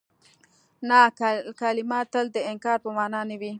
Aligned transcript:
نه 0.89 0.99
کلمه 1.61 1.99
تل 2.13 2.25
د 2.35 2.37
انکار 2.51 2.77
په 2.85 2.89
مانا 2.97 3.21
نه 3.29 3.35
وي. 3.39 3.49